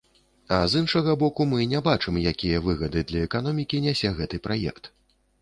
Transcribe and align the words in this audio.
А 0.55 0.57
з 0.73 0.79
іншага 0.83 1.13
боку, 1.23 1.45
мы 1.51 1.67
не 1.73 1.81
бачым, 1.87 2.17
якія 2.33 2.63
выгады 2.69 3.05
для 3.13 3.21
эканомікі 3.27 3.83
нясе 3.87 4.13
гэты 4.23 4.43
праект. 4.51 4.93